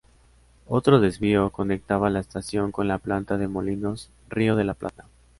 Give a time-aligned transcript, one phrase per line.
[0.67, 5.05] Otro desvío conectaba la estación con la planta de Molinos Río de la Plata.